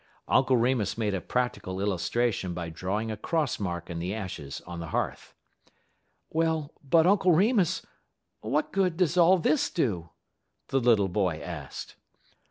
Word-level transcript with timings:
"Uncle 0.27 0.57
Remus 0.57 0.97
made 0.97 1.13
a 1.13 1.21
practical 1.21 1.79
illustration 1.79 2.55
by 2.55 2.69
drawing 2.69 3.11
a 3.11 3.15
cross 3.15 3.59
mark 3.59 3.87
in 3.87 3.99
the 3.99 4.15
ashes 4.15 4.59
on 4.65 4.79
the 4.79 4.87
hearth. 4.87 5.35
"Well, 6.31 6.73
but, 6.83 7.05
Uncle 7.05 7.33
Remus, 7.33 7.85
what 8.39 8.73
good 8.73 8.97
does 8.97 9.15
all 9.15 9.37
this 9.37 9.69
do?" 9.69 10.09
the 10.69 10.79
little 10.79 11.07
boy 11.07 11.39
asked. 11.39 11.97